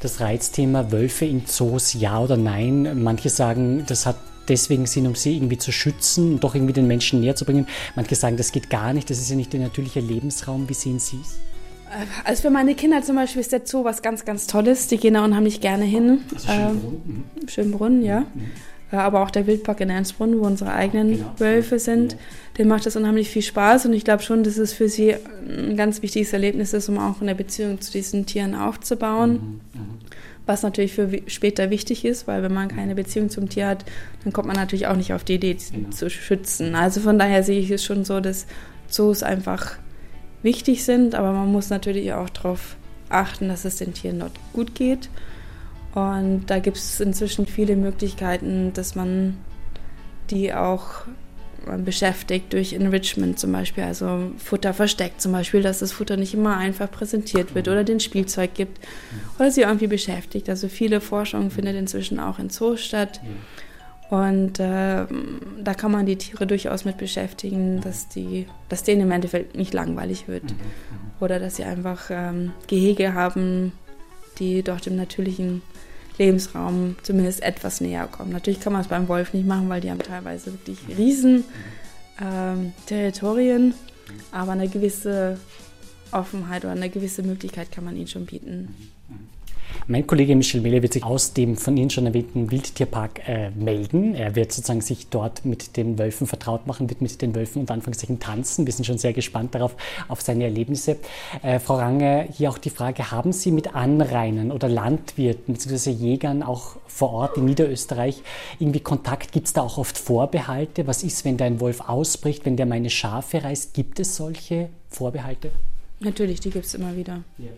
[0.00, 3.02] Das Reizthema Wölfe in Zoos, ja oder nein?
[3.02, 4.16] Manche sagen, das hat
[4.48, 7.66] deswegen sind, um sie irgendwie zu schützen und doch irgendwie den Menschen näher zu bringen.
[7.96, 10.68] Manche sagen, das geht gar nicht, das ist ja nicht der natürliche Lebensraum.
[10.68, 11.38] Wie sehen Sie es?
[11.90, 14.86] Äh, also für meine Kinder zum Beispiel ist der Zoo was ganz, ganz Tolles.
[14.88, 16.20] Die gehen da unheimlich gerne hin.
[16.32, 17.24] Also Schönbrunn.
[17.36, 18.20] Äh, Schönbrunn, ja.
[18.20, 18.26] Mhm.
[18.92, 21.32] Äh, aber auch der Wildpark in Ernstbrunn, wo unsere eigenen genau.
[21.38, 22.22] Wölfe sind, genau.
[22.58, 23.86] dem macht das unheimlich viel Spaß.
[23.86, 27.20] Und ich glaube schon, dass es für sie ein ganz wichtiges Erlebnis ist, um auch
[27.20, 29.60] eine Beziehung zu diesen Tieren aufzubauen.
[29.74, 29.80] Mhm.
[29.80, 30.04] Mhm
[30.46, 33.84] was natürlich für später wichtig ist, weil wenn man keine Beziehung zum Tier hat,
[34.22, 35.90] dann kommt man natürlich auch nicht auf die Idee genau.
[35.90, 36.74] zu schützen.
[36.74, 38.46] Also von daher sehe ich es schon so, dass
[38.88, 39.76] Zoos einfach
[40.42, 42.76] wichtig sind, aber man muss natürlich auch darauf
[43.08, 45.08] achten, dass es den Tieren dort gut geht.
[45.94, 49.38] Und da gibt es inzwischen viele Möglichkeiten, dass man
[50.30, 51.02] die auch
[51.84, 56.56] beschäftigt durch Enrichment zum Beispiel, also Futter versteckt zum Beispiel, dass das Futter nicht immer
[56.56, 58.78] einfach präsentiert wird oder den Spielzeug gibt
[59.38, 60.48] oder sie irgendwie beschäftigt.
[60.48, 63.20] Also viele Forschung findet inzwischen auch in Zoos statt.
[64.10, 65.06] Und äh,
[65.62, 69.72] da kann man die Tiere durchaus mit beschäftigen, dass, die, dass denen im Endeffekt nicht
[69.72, 70.54] langweilig wird.
[71.20, 73.72] Oder dass sie einfach ähm, Gehege haben,
[74.38, 75.62] die doch dem natürlichen
[76.18, 78.30] Lebensraum zumindest etwas näher kommen.
[78.30, 81.44] Natürlich kann man es beim Wolf nicht machen, weil die haben teilweise wirklich riesen
[82.20, 83.74] ähm, Territorien,
[84.30, 85.38] aber eine gewisse
[86.12, 88.74] Offenheit oder eine gewisse Möglichkeit kann man ihnen schon bieten.
[89.86, 94.14] Mein Kollege Michel Mehle wird sich aus dem von Ihnen schon erwähnten Wildtierpark äh, melden.
[94.14, 97.74] Er wird sozusagen sich dort mit den Wölfen vertraut machen, wird mit den Wölfen unter
[97.74, 98.64] Anführungszeichen tanzen.
[98.64, 99.76] Wir sind schon sehr gespannt darauf,
[100.08, 100.96] auf seine Erlebnisse.
[101.42, 105.90] Äh, Frau Range, hier auch die Frage, haben Sie mit Anrainern oder Landwirten bzw.
[105.90, 108.22] Jägern auch vor Ort in Niederösterreich
[108.58, 109.32] irgendwie Kontakt?
[109.32, 110.86] Gibt es da auch oft Vorbehalte?
[110.86, 113.74] Was ist, wenn da ein Wolf ausbricht, wenn der meine Schafe reißt?
[113.74, 115.50] Gibt es solche Vorbehalte?
[116.00, 117.22] Natürlich, die gibt es immer wieder.
[117.36, 117.50] Ja.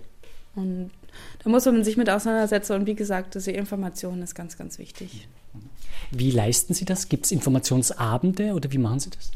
[0.56, 0.90] Und
[1.42, 5.28] da muss man sich mit auseinandersetzen und wie gesagt, diese Information ist ganz, ganz wichtig.
[6.10, 7.08] Wie leisten Sie das?
[7.08, 9.30] Gibt es Informationsabende oder wie machen Sie das?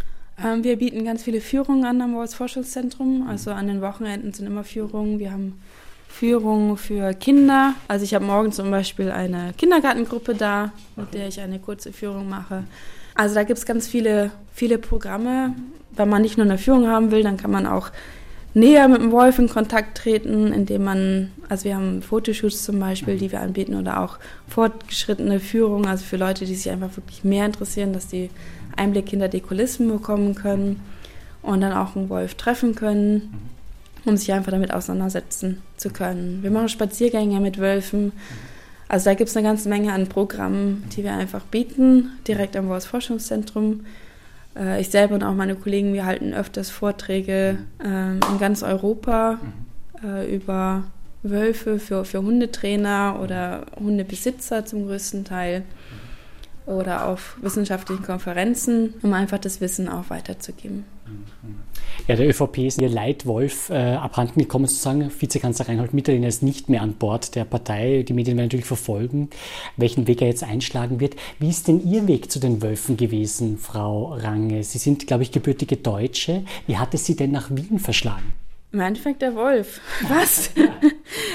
[0.45, 3.27] Ähm, wir bieten ganz viele Führungen an am Wolfs Forschungszentrum.
[3.29, 5.19] Also an den Wochenenden sind immer Führungen.
[5.19, 5.61] Wir haben
[6.09, 7.75] Führungen für Kinder.
[7.89, 12.29] Also ich habe morgen zum Beispiel eine Kindergartengruppe da, mit der ich eine kurze Führung
[12.29, 12.65] mache.
[13.15, 15.55] Also da gibt es ganz viele, viele Programme.
[15.93, 17.91] Wenn man nicht nur eine Führung haben will, dann kann man auch
[18.55, 23.17] näher mit dem Wolf in Kontakt treten, indem man, also wir haben Fotoshoots zum Beispiel,
[23.17, 27.47] die wir anbieten oder auch fortgeschrittene Führungen, also für Leute, die sich einfach wirklich mehr
[27.47, 28.31] interessieren, dass die
[28.77, 30.81] Einblick hinter die Kulissen bekommen können
[31.43, 33.35] und dann auch einen Wolf treffen können,
[34.05, 36.43] um sich einfach damit auseinandersetzen zu können.
[36.43, 38.13] Wir machen Spaziergänge mit Wölfen.
[38.89, 42.69] Also da gibt es eine ganze Menge an Programmen, die wir einfach bieten, direkt am
[42.69, 43.81] Wolfsforschungszentrum.
[43.81, 43.85] Äh,
[44.81, 49.39] ich selber und auch meine Kollegen, wir halten öfters Vorträge äh, in ganz Europa
[50.03, 50.09] mhm.
[50.09, 50.85] äh, über
[51.23, 55.63] Wölfe für, für Hundetrainer oder Hundebesitzer zum größten Teil
[56.71, 60.85] oder auf wissenschaftlichen Konferenzen, um einfach das Wissen auch weiterzugeben.
[62.07, 65.11] Ja, der ÖVP ist ihr Leitwolf äh, abhanden gekommen, sozusagen.
[65.11, 68.05] Vizekanzler Reinhold Mitterlehner ist nicht mehr an Bord der Partei.
[68.07, 69.29] Die Medien werden natürlich verfolgen,
[69.77, 71.17] welchen Weg er jetzt einschlagen wird.
[71.39, 74.63] Wie ist denn Ihr Weg zu den Wölfen gewesen, Frau Range?
[74.63, 76.45] Sie sind, glaube ich, gebürtige Deutsche.
[76.67, 78.33] Wie hat es Sie denn nach Wien verschlagen?
[78.73, 79.81] Im Endeffekt der Wolf.
[80.09, 80.51] Was?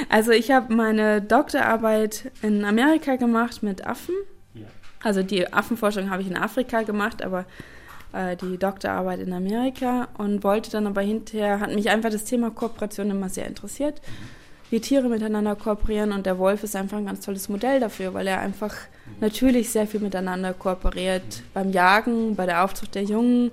[0.09, 4.15] also ich habe meine Doktorarbeit in Amerika gemacht mit Affen
[5.05, 7.45] also die Affenforschung habe ich in Afrika gemacht, aber
[8.11, 12.49] äh, die Doktorarbeit in Amerika und wollte dann aber hinterher, hat mich einfach das Thema
[12.49, 14.01] Kooperation immer sehr interessiert,
[14.71, 18.25] wie Tiere miteinander kooperieren und der Wolf ist einfach ein ganz tolles Modell dafür, weil
[18.25, 18.73] er einfach
[19.21, 23.51] natürlich sehr viel miteinander kooperiert beim Jagen, bei der Aufzucht der Jungen,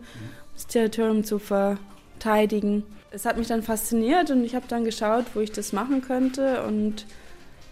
[0.55, 2.85] das Territorium zu verteidigen.
[3.11, 6.63] Es hat mich dann fasziniert und ich habe dann geschaut, wo ich das machen könnte
[6.63, 7.05] und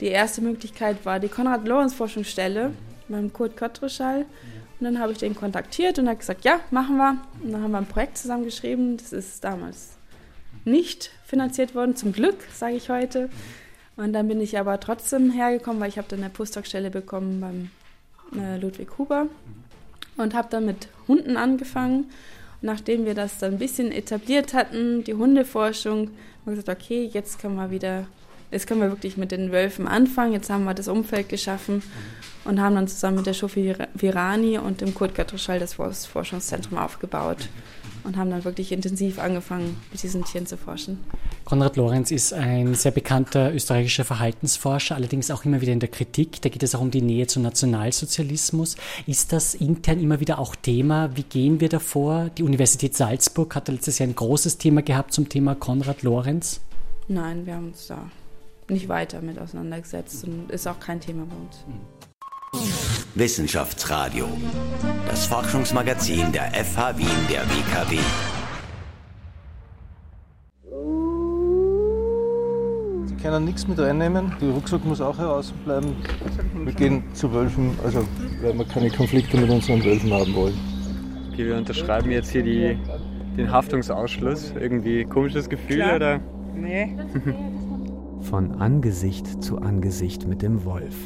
[0.00, 2.72] die erste Möglichkeit war die Konrad-Lorenz-Forschungsstelle
[3.10, 4.26] beim Kurt Kottreschall.
[4.78, 7.18] Und dann habe ich den kontaktiert und er hat gesagt, ja, machen wir.
[7.42, 8.96] Und dann haben wir ein Projekt zusammengeschrieben.
[8.96, 9.90] Das ist damals
[10.64, 13.28] nicht finanziert worden, zum Glück, sage ich heute.
[13.96, 18.40] Und dann bin ich aber trotzdem hergekommen, weil ich habe dann eine Postdoc-Stelle bekommen beim
[18.40, 19.26] äh, Ludwig Huber
[20.16, 22.04] und habe dann mit Hunden angefangen.
[22.62, 26.12] Und nachdem wir das dann ein bisschen etabliert hatten, die Hundeforschung, haben
[26.46, 28.06] wir gesagt, okay, jetzt können wir wieder,
[28.50, 30.32] jetzt können wir wirklich mit den Wölfen anfangen.
[30.32, 31.82] Jetzt haben wir das Umfeld geschaffen
[32.44, 37.48] und haben dann zusammen mit der Shofi Virani und dem Kurt Götterschall das Forschungszentrum aufgebaut
[38.05, 40.98] und haben dann wirklich intensiv angefangen, mit diesen Tieren zu forschen.
[41.44, 46.40] Konrad Lorenz ist ein sehr bekannter österreichischer Verhaltensforscher, allerdings auch immer wieder in der Kritik.
[46.42, 48.76] Da geht es auch um die Nähe zum Nationalsozialismus.
[49.07, 51.16] Ist das intern immer wieder auch Thema?
[51.16, 52.31] Wie gehen wir davor?
[52.37, 56.61] Die Universität Salzburg hatte letztes Jahr ein großes Thema gehabt zum Thema Konrad Lorenz.
[57.09, 58.11] Nein, wir haben uns da
[58.68, 61.64] nicht weiter mit auseinandergesetzt und ist auch kein Thema bei uns.
[61.66, 62.09] Mhm.
[63.14, 64.26] Wissenschaftsradio.
[65.08, 67.98] Das Forschungsmagazin der FH Wien der WKW.
[73.06, 74.32] Sie können nichts mit reinnehmen.
[74.40, 75.94] Der Rucksack muss auch herausbleiben.
[76.64, 78.06] Wir gehen zu Wölfen, also
[78.42, 80.58] weil wir keine Konflikte mit unseren Wölfen haben wollen.
[81.32, 82.76] Okay, wir unterschreiben jetzt hier die,
[83.36, 84.52] den Haftungsausschluss.
[84.58, 85.96] Irgendwie komisches Gefühl, Klar.
[85.96, 86.20] oder?
[86.54, 86.96] Nee.
[88.22, 90.96] Von Angesicht zu Angesicht mit dem Wolf.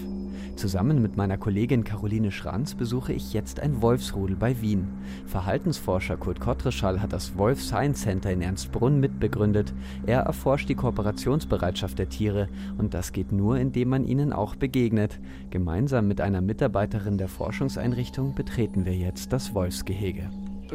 [0.56, 4.86] Zusammen mit meiner Kollegin Caroline Schranz besuche ich jetzt ein Wolfsrudel bei Wien.
[5.26, 9.74] Verhaltensforscher Kurt Kottreschall hat das Wolf Science Center in Ernstbrunn mitbegründet.
[10.06, 15.18] Er erforscht die Kooperationsbereitschaft der Tiere und das geht nur, indem man ihnen auch begegnet.
[15.50, 20.30] Gemeinsam mit einer Mitarbeiterin der Forschungseinrichtung betreten wir jetzt das Wolfsgehege.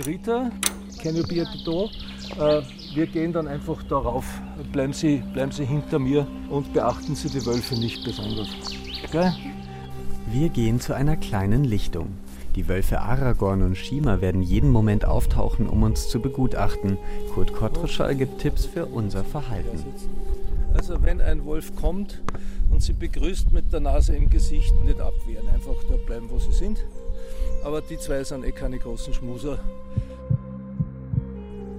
[0.06, 0.52] Rita,
[1.02, 1.90] can you be at the door?
[2.38, 2.62] Äh,
[2.94, 4.26] wir gehen dann einfach darauf.
[4.74, 8.50] Bleiben Sie, bleiben Sie hinter mir und beachten Sie die Wölfe nicht besonders.
[9.08, 9.32] Okay?
[10.32, 12.10] Wir gehen zu einer kleinen Lichtung.
[12.56, 17.00] Die Wölfe Aragorn und Shima werden jeden Moment auftauchen, um uns zu begutachten.
[17.34, 19.84] Kurt Kottreschall gibt Tipps für unser Verhalten.
[20.76, 22.22] Also wenn ein Wolf kommt
[22.70, 26.54] und sie begrüßt mit der Nase im Gesicht, nicht abwehren, einfach da bleiben, wo sie
[26.54, 26.78] sind.
[27.64, 29.58] Aber die zwei sind eh keine großen Schmuser.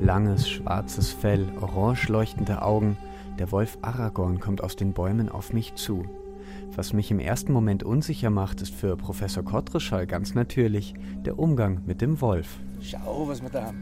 [0.00, 2.96] Langes, schwarzes Fell, orange leuchtende Augen.
[3.38, 6.04] Der Wolf Aragorn kommt aus den Bäumen auf mich zu.
[6.74, 10.94] Was mich im ersten Moment unsicher macht, ist für Professor Kottreschall ganz natürlich
[11.24, 12.58] der Umgang mit dem Wolf.
[12.80, 13.78] Schau, was wir da haben.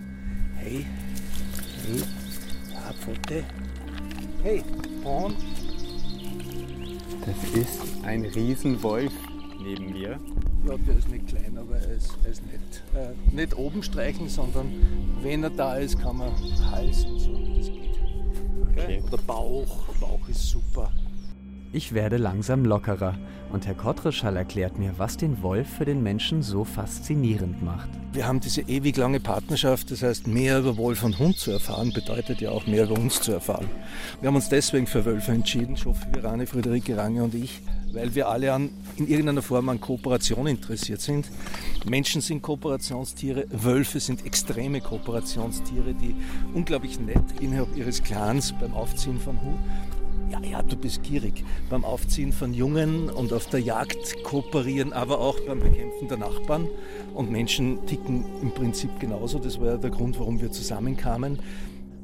[0.56, 0.86] Hey,
[1.86, 2.02] hey,
[2.72, 3.44] ja, Pfote.
[4.42, 4.62] Hey,
[5.04, 5.36] und?
[7.24, 9.12] Das ist ein Riesenwolf
[9.62, 10.18] neben mir.
[10.66, 12.82] Ja, der ist nicht klein, aber er ist, er ist nett.
[12.94, 14.72] Äh, nicht oben streichen, sondern
[15.22, 16.32] wenn er da ist, kann man
[16.70, 18.00] Hals und so, das geht.
[18.72, 19.02] Okay.
[19.06, 20.90] Oder Bauch, Bauch ist super.
[21.70, 23.14] Ich werde langsam lockerer
[23.52, 27.90] und Herr Kottreschall erklärt mir, was den Wolf für den Menschen so faszinierend macht.
[28.14, 31.92] Wir haben diese ewig lange Partnerschaft, das heißt, mehr über Wolf und Hund zu erfahren,
[31.92, 33.68] bedeutet ja auch mehr über uns zu erfahren.
[34.20, 37.60] Wir haben uns deswegen für Wölfe entschieden, Schoffi Virane, Friederike Range und ich,
[37.92, 41.30] weil wir alle an, in irgendeiner Form an Kooperation interessiert sind.
[41.86, 46.14] Menschen sind Kooperationstiere, Wölfe sind extreme Kooperationstiere, die
[46.54, 49.58] unglaublich nett innerhalb ihres Clans beim Aufziehen von Hut
[50.30, 51.44] ja, ja, du bist gierig.
[51.70, 56.68] Beim Aufziehen von Jungen und auf der Jagd kooperieren, aber auch beim Bekämpfen der Nachbarn.
[57.14, 59.38] Und Menschen ticken im Prinzip genauso.
[59.38, 61.38] Das war ja der Grund, warum wir zusammenkamen.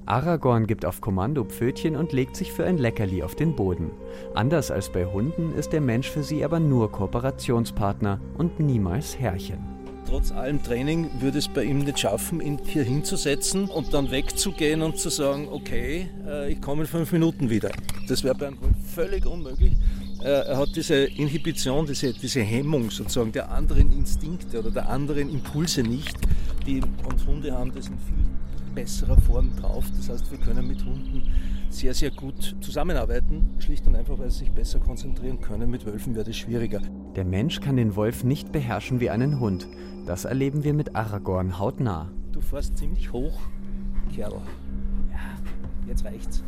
[0.07, 3.91] Aragorn gibt auf Kommando Pfötchen und legt sich für ein Leckerli auf den Boden.
[4.35, 9.74] Anders als bei Hunden ist der Mensch für sie aber nur Kooperationspartner und niemals Herrchen.
[10.07, 14.83] Trotz allem Training würde es bei ihm nicht schaffen, ihn hier hinzusetzen und dann wegzugehen
[14.83, 17.71] und zu sagen, okay, äh, ich komme in fünf Minuten wieder.
[18.07, 19.73] Das wäre bei einem Hund völlig unmöglich.
[20.23, 25.31] Äh, er hat diese Inhibition, diese, diese Hemmung sozusagen der anderen Instinkte oder der anderen
[25.31, 26.17] Impulse nicht.
[26.67, 28.25] Die, und Hunde haben das in viel
[28.75, 29.85] besserer Form drauf.
[29.97, 31.23] Das heißt, wir können mit Hunden
[31.75, 35.71] sehr, sehr gut zusammenarbeiten, schlicht und einfach, weil sie sich besser konzentrieren können.
[35.71, 36.81] Mit Wölfen wäre das schwieriger.
[37.17, 39.69] Der Mensch kann den Wolf nicht beherrschen wie einen Hund.
[40.07, 42.11] Das erleben wir mit Aragorn hautnah.
[42.33, 43.41] Du fährst ziemlich hoch,
[44.15, 44.41] Kerl.
[45.11, 45.19] Ja,
[45.89, 46.45] jetzt reicht's.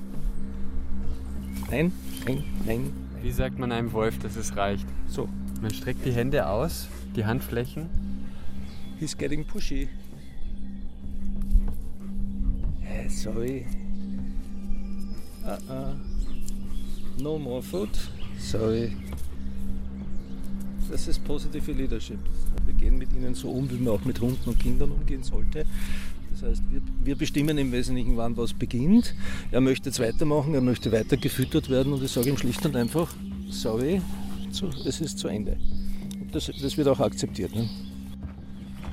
[1.70, 1.92] Nein,
[2.26, 2.92] nein, nein.
[3.22, 4.86] Wie sagt man einem Wolf, dass es reicht?
[5.08, 5.28] So.
[5.60, 6.86] Man streckt die Hände aus,
[7.16, 7.88] die Handflächen.
[8.98, 9.88] He's getting pushy.
[12.82, 13.08] Yeah,
[15.46, 15.58] sorry.
[15.68, 15.94] Uh-uh.
[17.22, 17.90] No more food.
[18.38, 18.96] Sorry.
[20.90, 22.18] Das ist positive Leadership.
[22.64, 25.64] Wir gehen mit ihnen so um, wie man auch mit Hunden und Kindern umgehen sollte.
[26.32, 29.14] Das heißt, wir, wir, bestimmen im Wesentlichen, wann was beginnt.
[29.50, 32.76] Er möchte jetzt weitermachen, er möchte weiter gefüttert werden und ich sage ihm schlicht und
[32.76, 33.08] einfach,
[33.48, 34.02] sorry,
[34.84, 35.56] es ist zu Ende.
[36.32, 37.54] Das, das wird auch akzeptiert.
[37.54, 37.68] Ne?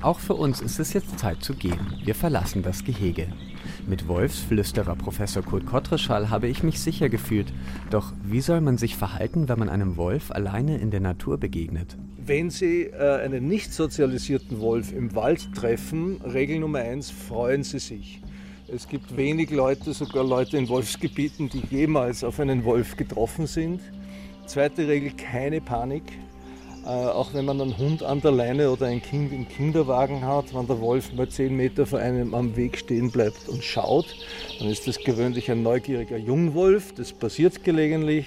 [0.00, 1.78] Auch für uns ist es jetzt Zeit zu gehen.
[2.02, 3.28] Wir verlassen das Gehege.
[3.86, 7.52] Mit Wolfsflüsterer Professor Kurt Kottreschall habe ich mich sicher gefühlt.
[7.90, 11.98] Doch wie soll man sich verhalten, wenn man einem Wolf alleine in der Natur begegnet?
[12.16, 17.78] Wenn Sie äh, einen nicht sozialisierten Wolf im Wald treffen, Regel Nummer eins, freuen Sie
[17.78, 18.22] sich.
[18.68, 23.82] Es gibt wenig Leute, sogar Leute in Wolfsgebieten, die jemals auf einen Wolf getroffen sind.
[24.46, 26.04] Zweite Regel, keine Panik.
[26.84, 30.54] Äh, auch wenn man einen Hund an der Leine oder ein Kind im Kinderwagen hat,
[30.54, 34.14] wenn der Wolf mal zehn Meter vor einem am Weg stehen bleibt und schaut,
[34.58, 36.92] dann ist das gewöhnlich ein neugieriger Jungwolf.
[36.94, 38.26] Das passiert gelegentlich.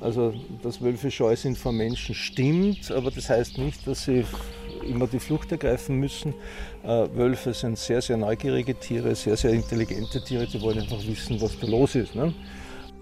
[0.00, 4.24] Also, dass Wölfe scheu sind vor Menschen, stimmt, aber das heißt nicht, dass sie
[4.86, 6.34] immer die Flucht ergreifen müssen.
[6.82, 11.40] Äh, Wölfe sind sehr, sehr neugierige Tiere, sehr, sehr intelligente Tiere, die wollen einfach wissen,
[11.40, 12.14] was da los ist.
[12.14, 12.34] Ne?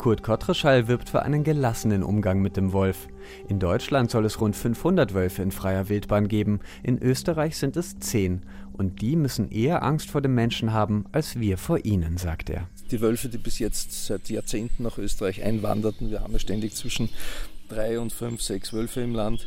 [0.03, 3.07] Kurt Kottreschall wirbt für einen gelassenen Umgang mit dem Wolf.
[3.49, 8.01] In Deutschland soll es rund 500 Wölfe in freier Wildbahn geben, in Österreich sind es
[8.01, 8.43] 10.
[8.73, 12.69] Und die müssen eher Angst vor dem Menschen haben, als wir vor ihnen, sagt er.
[12.91, 17.09] Die Wölfe, die bis jetzt seit Jahrzehnten nach Österreich einwanderten, wir haben ja ständig zwischen
[17.69, 19.47] drei und fünf, sechs Wölfe im Land,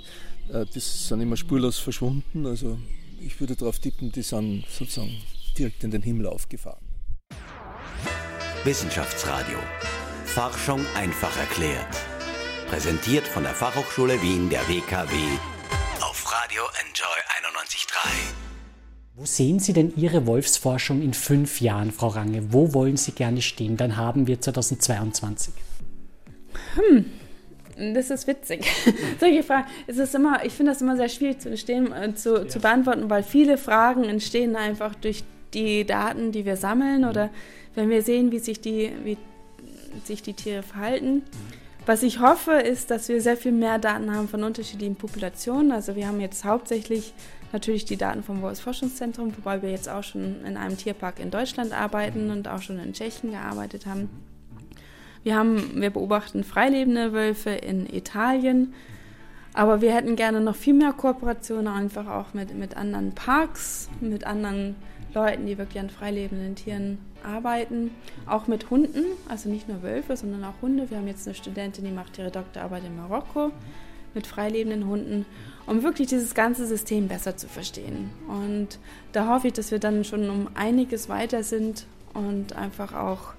[0.53, 2.45] äh, die sind immer spurlos verschwunden.
[2.45, 2.77] Also
[3.19, 5.17] ich würde darauf tippen, die sind sozusagen
[5.57, 6.79] direkt in den Himmel aufgefahren.
[8.63, 9.57] Wissenschaftsradio.
[10.35, 11.95] Forschung einfach erklärt.
[12.67, 15.15] Präsentiert von der Fachhochschule Wien der WKW
[16.01, 17.17] auf Radio Enjoy
[17.53, 18.09] 91.3.
[19.15, 22.51] Wo sehen Sie denn Ihre Wolfsforschung in fünf Jahren, Frau Range?
[22.51, 23.77] Wo wollen Sie gerne stehen?
[23.77, 25.53] Dann haben wir 2022.
[26.75, 28.69] Hm, das ist witzig.
[29.21, 29.69] Solche Fragen.
[29.87, 32.47] Es ist immer, ich finde das immer sehr schwierig zu, stehen, äh, zu, ja.
[32.49, 37.29] zu beantworten, weil viele Fragen entstehen einfach durch die Daten, die wir sammeln oder
[37.73, 39.17] wenn wir sehen, wie sich die, wie
[40.03, 41.23] sich die Tiere verhalten.
[41.85, 45.71] Was ich hoffe, ist, dass wir sehr viel mehr Daten haben von unterschiedlichen Populationen.
[45.71, 47.13] Also wir haben jetzt hauptsächlich
[47.53, 51.73] natürlich die Daten vom Wolfsforschungszentrum, wobei wir jetzt auch schon in einem Tierpark in Deutschland
[51.73, 54.09] arbeiten und auch schon in Tschechien gearbeitet haben.
[55.23, 58.73] Wir, haben, wir beobachten freilebende Wölfe in Italien,
[59.53, 64.25] aber wir hätten gerne noch viel mehr Kooperationen, einfach auch mit, mit anderen Parks, mit
[64.25, 64.75] anderen
[65.15, 67.91] Leuten, die wirklich an freilebenden Tieren arbeiten,
[68.27, 70.89] auch mit Hunden, also nicht nur Wölfe, sondern auch Hunde.
[70.89, 73.51] Wir haben jetzt eine Studentin, die macht ihre Doktorarbeit in Marokko
[74.13, 75.25] mit freilebenden Hunden,
[75.65, 78.11] um wirklich dieses ganze System besser zu verstehen.
[78.27, 78.79] Und
[79.11, 83.33] da hoffe ich, dass wir dann schon um einiges weiter sind und einfach auch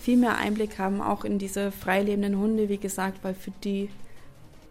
[0.00, 3.88] viel mehr Einblick haben, auch in diese freilebenden Hunde, wie gesagt, weil für die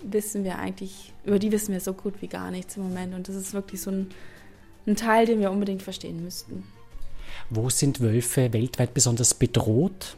[0.04, 3.14] wissen wir eigentlich, über die wissen wir so gut wie gar nichts im Moment.
[3.14, 4.10] Und das ist wirklich so ein
[4.88, 6.64] ein Teil, den wir unbedingt verstehen müssten.
[7.50, 10.16] Wo sind Wölfe weltweit besonders bedroht?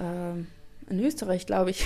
[0.00, 0.46] Ähm,
[0.88, 1.84] in Österreich, glaube ich.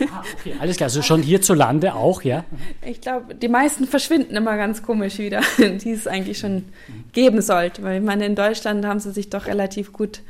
[0.00, 0.86] Ah, okay, alles klar.
[0.86, 2.44] Also schon hierzulande auch, ja?
[2.84, 6.64] Ich glaube, die meisten verschwinden immer ganz komisch wieder, die es eigentlich schon
[7.12, 7.82] geben sollte.
[7.82, 10.22] Weil ich meine, in Deutschland haben sie sich doch relativ gut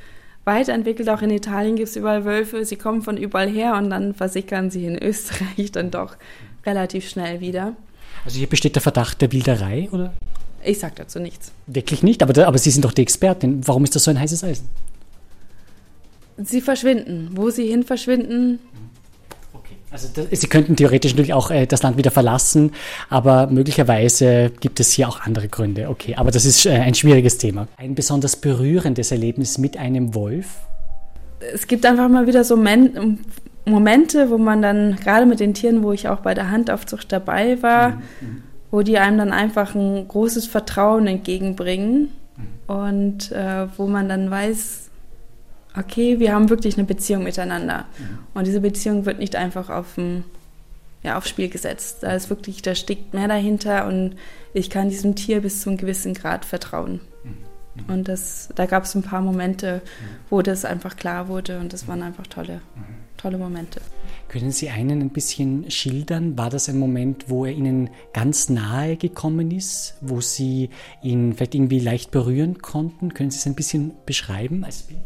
[0.45, 1.09] weiterentwickelt.
[1.09, 2.65] Auch in Italien gibt es überall Wölfe.
[2.65, 6.17] Sie kommen von überall her und dann versickern sie in Österreich dann doch
[6.67, 7.77] relativ schnell wieder.
[8.25, 10.13] Also hier besteht der Verdacht der Wilderei, oder?
[10.63, 11.53] Ich sage dazu nichts.
[11.67, 12.23] Wirklich nicht?
[12.23, 13.67] Aber, aber Sie sind doch die Expertin.
[13.67, 14.69] Warum ist das so ein heißes Eisen?
[16.37, 17.31] Sie verschwinden.
[17.33, 18.59] Wo sie hin verschwinden,
[19.53, 19.75] Okay.
[19.91, 22.73] Also das, Sie könnten theoretisch natürlich auch äh, das Land wieder verlassen,
[23.09, 25.89] aber möglicherweise gibt es hier auch andere Gründe.
[25.89, 27.67] Okay, aber das ist äh, ein schwieriges Thema.
[27.77, 30.47] Ein besonders berührendes Erlebnis mit einem Wolf?
[31.53, 33.19] Es gibt einfach mal wieder so Men
[33.65, 37.63] Momente, wo man dann, gerade mit den Tieren, wo ich auch bei der Handaufzucht dabei
[37.63, 38.43] war, mhm.
[38.71, 42.75] wo die einem dann einfach ein großes Vertrauen entgegenbringen mhm.
[42.75, 44.91] und äh, wo man dann weiß,
[45.77, 47.87] okay, wir haben wirklich eine Beziehung miteinander.
[47.99, 48.19] Mhm.
[48.35, 50.25] Und diese Beziehung wird nicht einfach auf ein,
[51.03, 51.99] ja, aufs Spiel gesetzt.
[52.03, 54.17] Da ist wirklich, da steckt mehr dahinter und
[54.53, 57.01] ich kann diesem Tier bis zu einem gewissen Grad vertrauen.
[57.23, 57.95] Mhm.
[57.95, 59.83] Und das, da gab es ein paar Momente,
[60.29, 62.63] wo das einfach klar wurde und das waren einfach tolle
[63.21, 63.81] tolle Momente.
[64.29, 66.39] Können Sie einen ein bisschen schildern?
[66.39, 70.71] War das ein Moment, wo er Ihnen ganz nahe gekommen ist, wo Sie
[71.03, 73.13] ihn vielleicht irgendwie leicht berühren konnten?
[73.13, 75.01] Können Sie es ein bisschen beschreiben als Bild?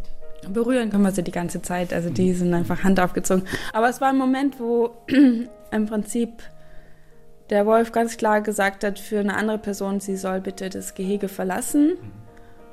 [0.52, 3.44] Berühren können wir sie die ganze Zeit, also die sind einfach Hand aufgezogen.
[3.72, 4.90] Aber es war ein Moment, wo
[5.70, 6.30] im Prinzip
[7.48, 11.28] der Wolf ganz klar gesagt hat für eine andere Person, sie soll bitte das Gehege
[11.28, 11.94] verlassen.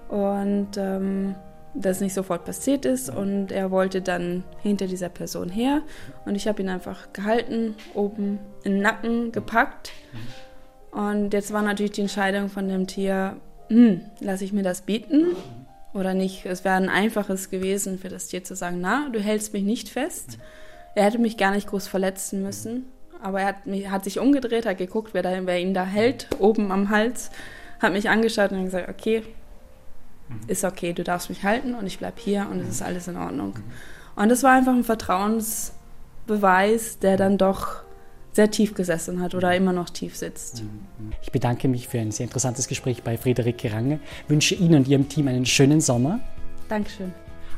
[0.09, 1.35] Und ähm,
[1.73, 3.09] das nicht sofort passiert ist.
[3.09, 5.81] Und er wollte dann hinter dieser Person her.
[6.25, 9.91] Und ich habe ihn einfach gehalten, oben in den Nacken gepackt.
[10.91, 13.37] Und jetzt war natürlich die Entscheidung von dem Tier,
[13.69, 15.35] hm, lasse ich mir das bieten?
[15.93, 16.45] Oder nicht.
[16.45, 19.89] Es wäre ein einfaches gewesen für das Tier zu sagen, na, du hältst mich nicht
[19.89, 20.37] fest.
[20.95, 22.85] Er hätte mich gar nicht groß verletzen müssen,
[23.21, 26.27] aber er hat, mich, hat sich umgedreht, hat geguckt, wer, da, wer ihn da hält,
[26.39, 27.31] oben am Hals,
[27.79, 29.23] hat mich angeschaut und gesagt, okay,
[30.47, 33.17] ist okay, du darfst mich halten und ich bleibe hier und es ist alles in
[33.17, 33.53] Ordnung.
[34.15, 37.83] Und das war einfach ein Vertrauensbeweis, der dann doch
[38.33, 40.63] sehr tief gesessen hat oder immer noch tief sitzt.
[41.21, 45.09] Ich bedanke mich für ein sehr interessantes Gespräch bei Friederike Range, wünsche Ihnen und Ihrem
[45.09, 46.19] Team einen schönen Sommer.
[46.69, 47.11] Dankeschön.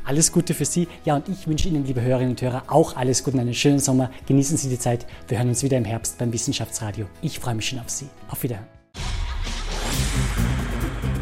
[0.04, 0.86] Alles Gute für Sie.
[1.04, 3.78] Ja, und ich wünsche Ihnen, liebe Hörerinnen und Hörer, auch alles Gute und einen schönen
[3.78, 4.10] Sommer.
[4.26, 5.06] Genießen Sie die Zeit.
[5.28, 7.06] Wir hören uns wieder im Herbst beim Wissenschaftsradio.
[7.22, 8.06] Ich freue mich schon auf Sie.
[8.28, 8.66] Auf Wiederhören.